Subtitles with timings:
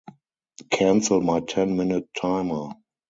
[0.71, 2.69] Cancel my ten minute timer.